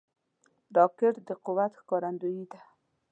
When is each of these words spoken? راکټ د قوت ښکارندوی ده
راکټ 0.75 1.15
د 1.27 1.29
قوت 1.45 1.71
ښکارندوی 1.81 2.43
ده 2.51 2.61